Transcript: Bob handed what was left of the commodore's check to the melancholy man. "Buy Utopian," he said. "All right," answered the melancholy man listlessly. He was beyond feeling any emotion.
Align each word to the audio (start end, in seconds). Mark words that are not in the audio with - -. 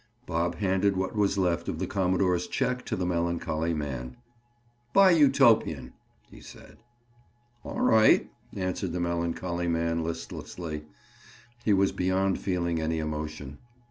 Bob 0.25 0.55
handed 0.55 0.97
what 0.97 1.15
was 1.15 1.37
left 1.37 1.69
of 1.69 1.77
the 1.77 1.85
commodore's 1.85 2.47
check 2.47 2.83
to 2.83 2.95
the 2.95 3.05
melancholy 3.05 3.71
man. 3.71 4.17
"Buy 4.93 5.11
Utopian," 5.11 5.93
he 6.31 6.41
said. 6.41 6.79
"All 7.63 7.81
right," 7.81 8.27
answered 8.55 8.93
the 8.93 8.99
melancholy 8.99 9.67
man 9.67 10.03
listlessly. 10.03 10.85
He 11.63 11.73
was 11.73 11.91
beyond 11.91 12.39
feeling 12.39 12.81
any 12.81 12.97
emotion. 12.97 13.59